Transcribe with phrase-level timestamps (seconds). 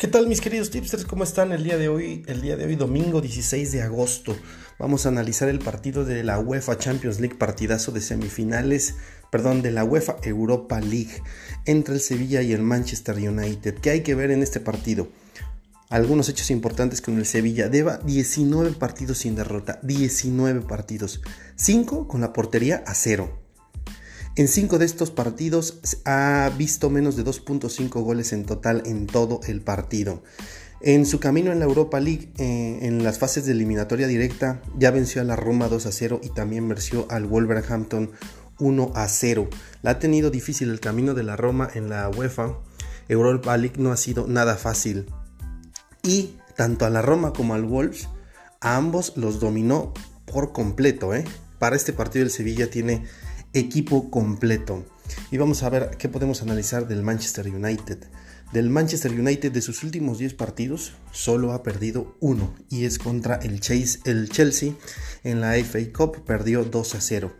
[0.00, 1.04] ¿Qué tal mis queridos tipsters?
[1.04, 2.22] ¿Cómo están el día de hoy?
[2.26, 4.34] El día de hoy, domingo 16 de agosto,
[4.78, 8.94] vamos a analizar el partido de la UEFA Champions League, partidazo de semifinales,
[9.30, 11.22] perdón, de la UEFA Europa League
[11.66, 13.74] entre el Sevilla y el Manchester United.
[13.74, 15.08] ¿Qué hay que ver en este partido?
[15.90, 17.68] Algunos hechos importantes con el Sevilla.
[17.68, 21.20] Deba 19 partidos sin derrota, 19 partidos,
[21.56, 23.39] 5 con la portería a cero.
[24.36, 29.40] En cinco de estos partidos ha visto menos de 2.5 goles en total en todo
[29.48, 30.22] el partido.
[30.82, 34.92] En su camino en la Europa League, eh, en las fases de eliminatoria directa, ya
[34.92, 38.12] venció a la Roma 2 a 0 y también venció al Wolverhampton
[38.60, 39.48] 1 a 0.
[39.82, 42.56] La ha tenido difícil el camino de la Roma en la UEFA.
[43.08, 45.06] Europa League no ha sido nada fácil.
[46.02, 48.08] Y tanto a la Roma como al Wolves,
[48.60, 49.92] a ambos los dominó
[50.24, 51.14] por completo.
[51.14, 51.24] ¿eh?
[51.58, 53.04] Para este partido el Sevilla tiene
[53.52, 54.84] equipo completo.
[55.30, 57.98] Y vamos a ver qué podemos analizar del Manchester United.
[58.52, 63.36] Del Manchester United de sus últimos 10 partidos solo ha perdido uno y es contra
[63.36, 64.72] el, Chase, el Chelsea
[65.22, 67.32] en la FA Cup perdió 2 a 0.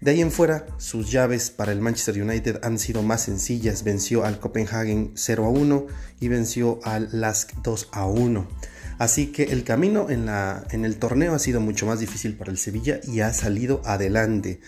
[0.00, 3.84] De ahí en fuera, sus llaves para el Manchester United han sido más sencillas.
[3.84, 5.86] Venció al Copenhagen 0 a 1
[6.20, 8.48] y venció al Lask 2 a 1.
[8.98, 12.50] Así que el camino en, la, en el torneo ha sido mucho más difícil para
[12.50, 14.60] el Sevilla y ha salido adelante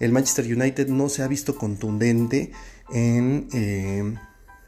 [0.00, 2.52] el Manchester United no se ha visto contundente
[2.92, 4.14] en, eh,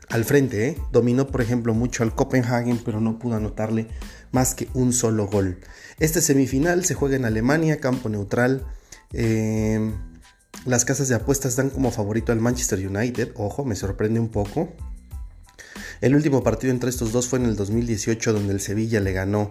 [0.08, 0.68] al frente.
[0.68, 0.78] ¿eh?
[0.92, 3.88] Dominó, por ejemplo, mucho al Copenhagen, pero no pudo anotarle
[4.30, 5.58] más que un solo gol.
[5.98, 8.66] Este semifinal se juega en Alemania, campo neutral.
[9.12, 9.92] Eh,
[10.66, 13.32] las casas de apuestas dan como favorito al Manchester United.
[13.36, 14.68] Ojo, me sorprende un poco.
[16.02, 19.50] El último partido entre estos dos fue en el 2018, donde el Sevilla le ganó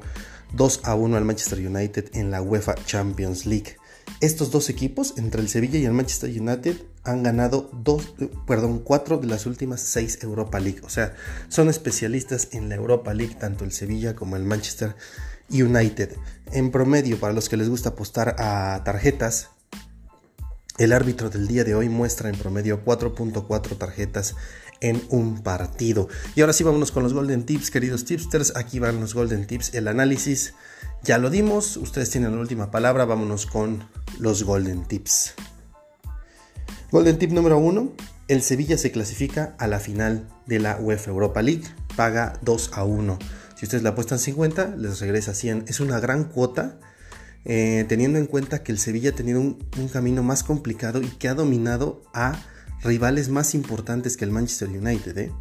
[0.53, 3.77] 2 a 1 al Manchester United en la UEFA Champions League.
[4.21, 8.13] Estos dos equipos, entre el Sevilla y el Manchester United, han ganado dos,
[8.45, 10.81] perdón, cuatro de las últimas seis Europa League.
[10.83, 11.15] O sea,
[11.49, 14.95] son especialistas en la Europa League, tanto el Sevilla como el Manchester
[15.49, 16.15] United.
[16.51, 19.49] En promedio, para los que les gusta apostar a tarjetas,
[20.77, 24.35] el árbitro del día de hoy muestra en promedio 4.4 tarjetas
[24.81, 26.09] en un partido.
[26.35, 28.55] Y ahora sí vámonos con los Golden Tips, queridos tipsters.
[28.55, 30.53] Aquí van los Golden Tips, el análisis.
[31.03, 33.83] Ya lo dimos, ustedes tienen la última palabra, vámonos con
[34.21, 35.33] los Golden Tips.
[36.91, 37.91] Golden Tip número 1,
[38.27, 41.63] el Sevilla se clasifica a la final de la UEFA Europa League,
[41.95, 43.17] paga 2 a 1.
[43.55, 45.65] Si ustedes la apuestan 50, les regresa 100.
[45.67, 46.79] Es una gran cuota,
[47.45, 51.07] eh, teniendo en cuenta que el Sevilla ha tenido un, un camino más complicado y
[51.07, 52.39] que ha dominado a
[52.83, 55.17] rivales más importantes que el Manchester United.
[55.17, 55.31] ¿eh?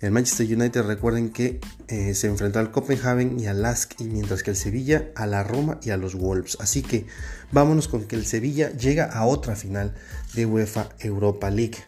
[0.00, 4.44] El Manchester United recuerden que eh, se enfrentó al Copenhagen y al Lask y mientras
[4.44, 6.56] que el Sevilla a la Roma y a los Wolves.
[6.60, 7.06] Así que
[7.50, 9.94] vámonos con que el Sevilla llega a otra final
[10.34, 11.78] de UEFA Europa League.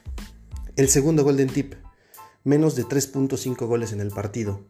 [0.75, 1.75] El segundo golden tip,
[2.43, 4.65] menos de 3.5 goles en el partido.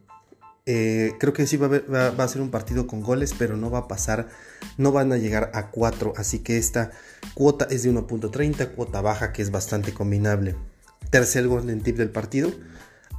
[0.67, 3.87] Eh, creo que sí va a, ser un partido con goles, pero no va a
[3.87, 4.29] pasar,
[4.77, 6.91] no van a llegar a 4, así que esta
[7.33, 10.55] cuota es de 1.30, cuota baja que es bastante combinable.
[11.09, 12.51] Tercer golden tip del partido,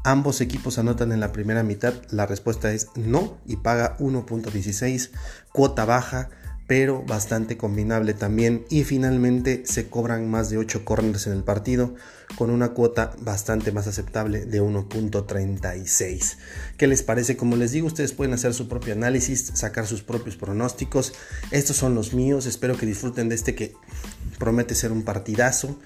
[0.04, 5.10] ambos equipos anotan en la primera mitad, la respuesta es no y paga 1.16,
[5.52, 6.30] cuota baja
[6.72, 8.64] pero bastante combinable también.
[8.70, 11.94] Y finalmente se cobran más de 8 corners en el partido
[12.36, 16.36] con una cuota bastante más aceptable de 1.36.
[16.78, 17.36] ¿Qué les parece?
[17.36, 21.12] Como les digo, ustedes pueden hacer su propio análisis, sacar sus propios pronósticos.
[21.50, 22.46] Estos son los míos.
[22.46, 23.74] Espero que disfruten de este que
[24.38, 25.78] promete ser un partidazo.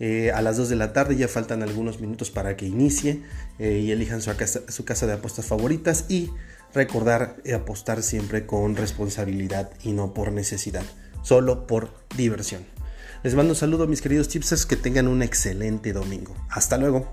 [0.00, 3.22] Eh, a las 2 de la tarde ya faltan algunos minutos para que inicie
[3.58, 6.30] eh, y elijan su casa, su casa de apuestas favoritas y
[6.74, 10.82] recordar y apostar siempre con responsabilidad y no por necesidad,
[11.22, 12.64] solo por diversión.
[13.22, 16.34] Les mando un saludo mis queridos chipsers, que tengan un excelente domingo.
[16.50, 17.08] Hasta luego.